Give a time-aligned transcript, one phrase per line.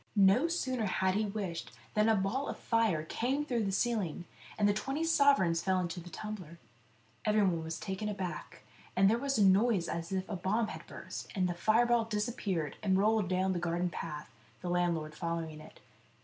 [0.15, 4.25] No sooner had he wished than a ball of fire came through the ceiling,
[4.57, 6.57] and the twenty sovereigns fell into the tumbler.
[7.23, 8.63] Everyone was taken aback,
[8.95, 12.77] and there was a noise as if a bomb had burst, and the fireball disappeared,
[12.81, 14.27] and rolled down the garden path,
[14.63, 15.79] the landlord following it.